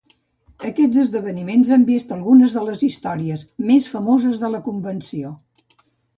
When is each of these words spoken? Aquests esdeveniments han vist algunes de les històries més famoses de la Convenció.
Aquests 0.69 1.01
esdeveniments 1.01 1.69
han 1.75 1.83
vist 1.89 2.13
algunes 2.15 2.57
de 2.59 2.65
les 2.71 2.81
històries 2.89 3.45
més 3.69 3.87
famoses 3.93 4.43
de 4.47 4.53
la 4.57 4.65
Convenció. 4.71 5.37